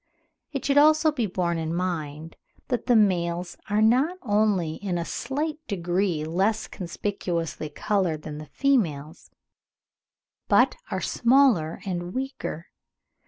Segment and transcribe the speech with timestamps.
[0.51, 2.35] It should also be borne in mind
[2.69, 8.47] that the males are not only in a slight degree less conspicuously coloured than the
[8.47, 9.29] females,
[10.47, 12.69] but are smaller and weaker.